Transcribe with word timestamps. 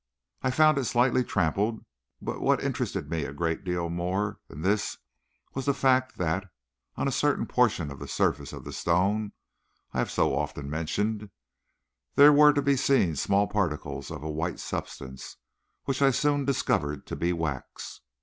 I 0.41 0.49
found 0.49 0.79
it 0.79 0.85
slightly 0.85 1.23
trampled, 1.23 1.85
but 2.23 2.41
what 2.41 2.63
interested 2.63 3.07
me 3.07 3.23
a 3.23 3.31
great 3.31 3.63
deal 3.63 3.87
more 3.87 4.39
than 4.47 4.63
this 4.63 4.97
was 5.53 5.65
the 5.67 5.75
fact 5.75 6.17
that, 6.17 6.47
on 6.95 7.07
a 7.07 7.11
certain 7.11 7.45
portion 7.45 7.91
of 7.91 7.99
the 7.99 8.07
surface 8.07 8.51
of 8.51 8.63
the 8.63 8.73
stone 8.73 9.33
I 9.93 9.99
have 9.99 10.09
so 10.09 10.35
often 10.35 10.71
mentioned, 10.71 11.29
there 12.15 12.33
were 12.33 12.51
to 12.51 12.63
be 12.63 12.77
seen 12.77 13.15
small 13.15 13.45
particles 13.45 14.09
of 14.09 14.23
a 14.23 14.27
white 14.31 14.59
substance, 14.59 15.37
which 15.83 16.01
I 16.01 16.09
soon 16.09 16.45
discovered 16.45 17.05
to 17.05 17.15
be 17.15 17.31
wax. 17.31 18.01